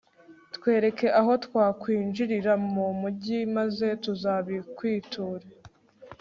twereke 0.55 1.07
aho 1.19 1.31
twakwinjirira 1.45 2.53
mu 2.73 2.85
mugi, 3.01 3.39
maze 3.55 3.87
tuzabikwiture 4.03 5.45